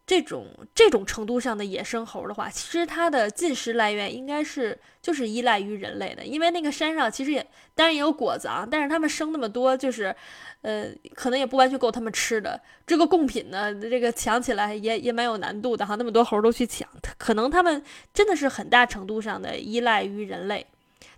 [0.07, 10.15] 这种这种程度上的野生猴的话，其实它的进食来源应该是就是依赖于人类的，因为那个山上其实也当然也有果子啊，但是它们生那么多，就是
[10.61, 12.61] 呃可能也不完全够它们吃的。
[12.87, 16.87] 这个贡品呢，这个抢起来也也蛮有难度的哈，那么多猴都去抢，
[17.17, 20.67] 可能它们真的是很大程度上的依赖于人类。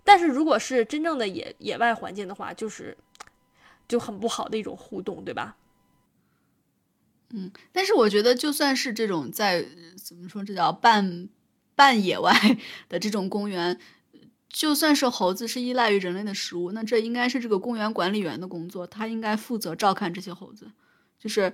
[0.05, 2.95] 但是如果是真正的野野外环境的话，就是
[3.85, 5.57] 就很不好的一种互动，对吧？
[7.31, 9.65] 嗯，但是我觉得，就算是这种在
[10.01, 11.27] 怎么说，这叫半
[11.75, 12.33] 半野外
[12.87, 13.77] 的这种公园，
[14.47, 20.71] 就算是猴子是依赖于人类的食物，那这应该是这个公园管理员的工作，他应该负责照看这些猴子。
[21.19, 21.53] 就是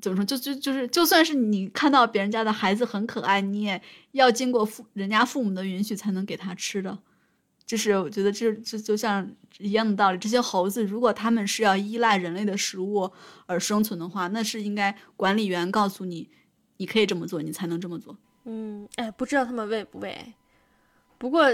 [0.00, 3.82] 怎么说，就就就是，就算是你看到别人家的孩子很可爱，你也
[4.12, 6.98] 要经过父人家父母的允许才能给他吃的。
[7.66, 13.10] 就是我觉得这这就像一样的道理，这些猴子如果他们是要依赖人类的食物
[13.46, 16.30] 而生存的话，那是应该管理员告诉你，
[16.76, 18.16] 你可以这么做，你才能这么做。
[18.44, 20.34] 嗯，哎，不知道他们喂不喂？
[21.18, 21.44] 不过，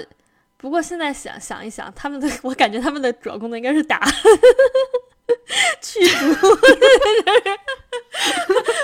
[0.59, 3.99] 不过现在想想一想，他们的我感觉他们的主要工作应该是打
[5.81, 6.27] 驱逐，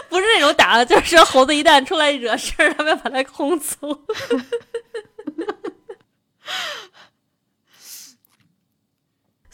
[0.08, 3.76] 不是那种打，就是说猴子一旦出来惹事儿，他们要把它轰走。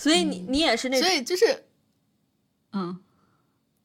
[0.04, 1.64] 所以你你也是那，所以就是，
[2.72, 3.02] 嗯，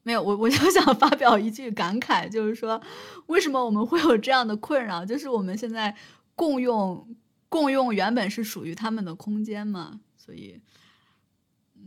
[0.03, 2.81] 没有我我就想发表一句感慨，就是说，
[3.27, 5.05] 为什么我们会有这样的困扰？
[5.05, 5.95] 就是我们现在
[6.35, 7.15] 共用
[7.47, 10.59] 共用原本是属于他们的空间嘛，所以，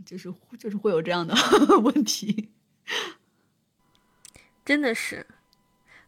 [0.06, 1.34] 就是就是会有这样的
[1.84, 2.48] 问题，
[4.64, 5.26] 真的是，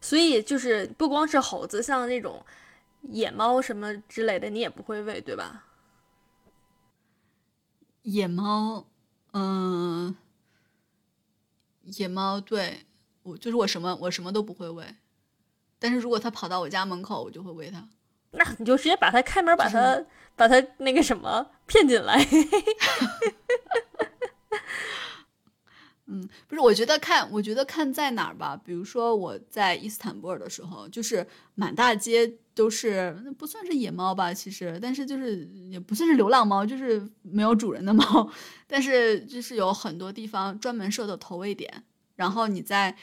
[0.01, 2.43] 所以就是不光是猴子，像那种
[3.03, 5.61] 野猫什么之类的，你也不会喂，对吧？
[8.05, 8.85] 野猫，
[9.33, 10.15] 嗯，
[11.81, 12.85] 野猫对
[13.23, 14.85] 我就是我什么我什么都不会喂，
[15.79, 17.89] 但是如果它跑到我家门口，我就会喂它。
[18.31, 22.23] 那你就直接把它开门，把它把它那个什么骗进来。
[26.07, 28.55] 嗯，不是，我觉得看，我觉得看在哪儿吧。
[28.55, 38.31] 比如说我在伊斯坦布尔的时候，就是满大街都是，不算是野猫吧，其实，但是就是也不算是流浪猫，就是没有主人的猫。
[38.65, 41.83] 但是就是有很多地方专门设的投喂点，
[42.15, 42.95] 然后你在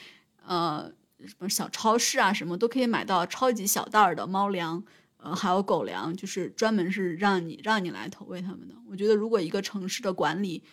[0.45, 0.91] 呃
[1.25, 4.83] 什么小超市啊什么都可以买到超级小袋儿的猫粮，
[5.17, 8.75] 呃还有狗粮，就是专门是让你让你来投喂它们的。
[8.89, 10.63] 我觉得如果一个城市的管理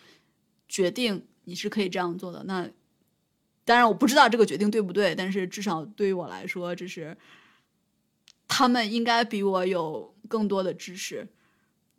[0.67, 1.25] 决定。
[1.45, 2.43] 你是可以这样做的。
[2.43, 2.69] 那
[3.65, 7.17] 当然我不知道这个决定对不对，但是至少对于我来说，这是
[8.53, 11.25] 他们应该比我有更多的知识，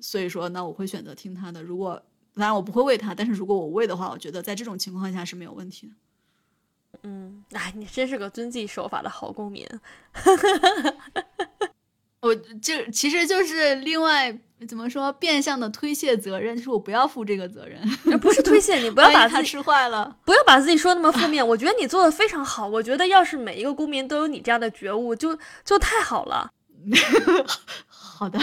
[0.01, 1.63] 所以说那我会选择听他的。
[1.63, 2.01] 如果
[2.35, 5.95] 当然我不会喂他，但是如果我喂的话，我觉得在这种情况下是没有问题的。
[7.05, 9.67] 嗯，哎，你真是个遵纪守法的好公民。
[12.33, 14.35] 我就其实就是另外
[14.67, 21.47] 怎么说变相的推卸责任，就是我不要负这个责任，不是推卸，你不要把他吃坏了，不要把自己说那么负面。
[21.47, 26.51] 我觉得你做的非常好，我觉得要是每一个公民都有你这样的觉悟，就就太好了。
[27.87, 28.39] 好的，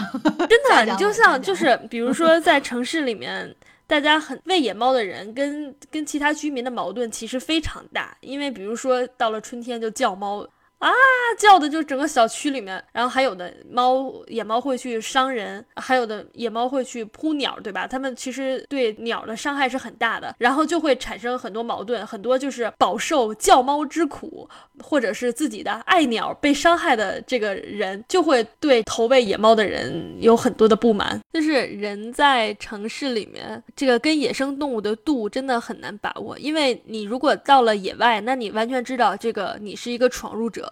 [0.48, 3.56] 真的，你就像就是比如说在城市里面。
[3.90, 10.48] 大家很喂野猫的人跟跟其他居民的矛盾其实非常大，因为比如说到了春天就叫猫。
[10.80, 10.90] 啊，
[11.38, 17.86] 叫的就整个小区里面，然后还有的猫野猫会去伤人，还有的野猫会去扑鸟，对吧？
[17.86, 24.50] 它们其实对鸟的伤害是很大的，然后就会产生很多矛盾，很多就是饱受叫猫之苦，
[24.82, 31.20] 或者是自己的爱鸟被伤害的这个人，就会对投喂野猫的人有很多的不满。
[31.34, 40.69] 就是人在城市里面，这个跟野生动物的度真的很难把握，因为你如果到了野外，那你完全知道这个你是一个闯入者。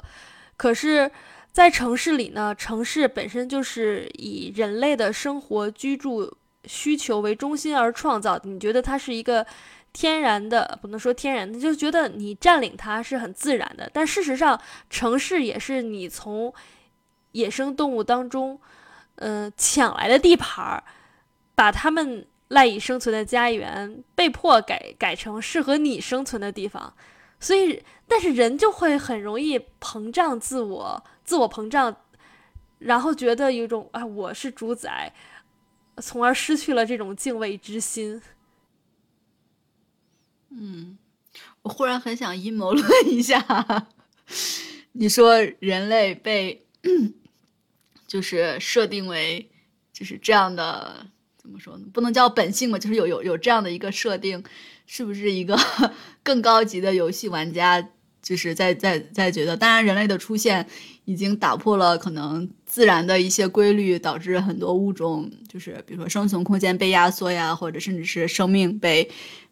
[0.56, 1.12] 可是，
[1.52, 6.36] 在城市里呢，城市本身就是以人类的生活居住
[6.66, 8.50] 需求为中心而创造的。
[8.50, 9.46] 你觉得它是一个
[9.94, 13.90] 天然的，不能说天然的，就觉得你占领它是很自然的。
[13.94, 16.54] 但事实上，城市也是你从
[17.32, 18.60] 野生动物当中，
[19.16, 20.84] 呃，抢来的地盘儿，
[21.56, 26.94] 把它们赖以生存的家园被迫改改成适合你生存的地方。
[27.40, 31.96] 所以，但是人就会很容易膨胀自我，自我膨胀，
[32.80, 35.14] 然后觉得有种啊，我是主宰，
[35.98, 38.22] 从而失去了这种敬畏之心。
[40.50, 40.98] 嗯，
[41.62, 43.88] 我忽然很想阴谋论一下，
[44.94, 46.66] 你说人类被
[48.08, 49.52] 就是设定为
[49.94, 51.06] 就是这样的，
[51.38, 51.86] 怎么说呢？
[51.94, 54.44] 不能叫本性嘛，就是有有有这样的一个设定。
[54.88, 55.56] 是不是一个
[56.24, 57.88] 更高级的游戏玩家，
[58.24, 60.66] 就是在在在觉得，当然人类的出现
[61.06, 69.08] 已经打破了可能自然的一些规律，导致很多物种就是比如说生存空间被压缩呀，或者甚至是生命被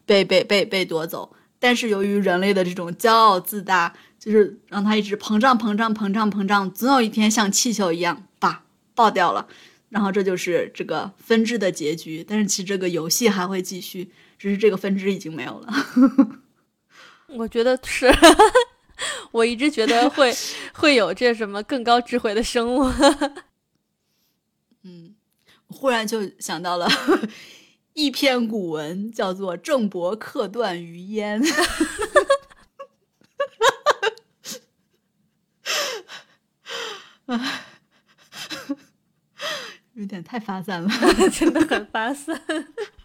[0.05, 1.31] 被被被被夺走。
[1.59, 8.63] 但是由于人类的这种骄傲自大，就是让它一直膨胀膨胀膨胀膨胀，总有一天像气球一样吧
[8.93, 9.47] 爆掉了。
[9.89, 12.25] 然后这就是这个分支的结局。
[12.27, 14.11] 但是其实这个游戏还会继续。
[14.37, 15.73] 只是这个分支已经没有了，
[17.37, 18.13] 我觉得是，
[19.31, 20.35] 我一直觉得会
[20.75, 22.83] 会有这什么更高智慧的生物。
[24.83, 25.15] 嗯，
[25.67, 26.85] 忽然就想到了
[27.93, 31.39] 一篇古文，叫做《郑伯克段于鄢》，
[40.05, 40.89] 有点太发散了，
[41.33, 42.39] 真的很发散。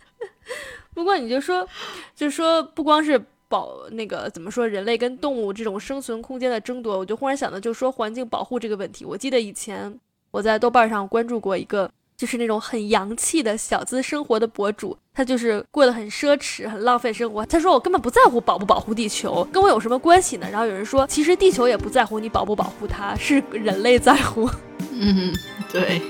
[0.92, 1.66] 不过你就说，
[2.14, 9.06] 就说，不光是保那个怎么说，人类跟动物这种生存空间的争夺，我就忽然想到，就说环境保护这个问题。
[9.06, 9.98] 我记得以前
[10.30, 17.46] 我在豆瓣上关注过一个，就是那种很洋气的小资生活的博主，他就是过得很奢侈、很浪费生活。
[17.46, 20.46] 他说我根本不在乎保不保护地球，跟我有什么关系呢？
[20.50, 24.50] 然后有人说，其实地球也不在乎你保不保护它，是人类在乎。
[24.92, 25.32] 嗯，
[25.72, 26.02] 对。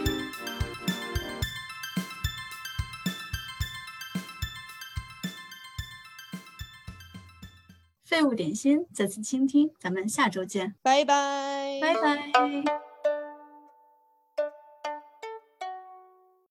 [8.10, 12.89] 废物点心，再次倾听，咱们下周见，拜拜，拜拜。